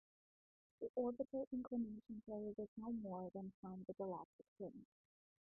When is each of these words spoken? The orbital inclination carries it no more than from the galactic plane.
The 0.79 0.89
orbital 0.95 1.47
inclination 1.51 2.23
carries 2.25 2.55
it 2.57 2.71
no 2.75 2.91
more 2.91 3.29
than 3.35 3.53
from 3.61 3.83
the 3.83 3.93
galactic 3.93 4.47
plane. 4.57 4.87